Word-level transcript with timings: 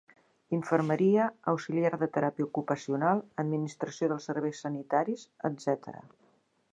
Infermeria, 0.57 1.25
Auxiliar 1.51 1.91
de 2.03 2.07
teràpia 2.15 2.47
ocupacional, 2.47 3.21
Administració 3.45 4.09
dels 4.13 4.29
serveis 4.31 4.63
sanitaris, 4.67 5.27
etc. 5.51 5.97